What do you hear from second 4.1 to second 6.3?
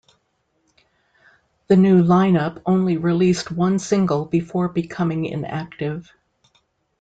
before becoming inactive.